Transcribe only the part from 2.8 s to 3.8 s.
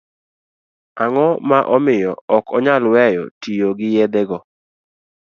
weyo tiyo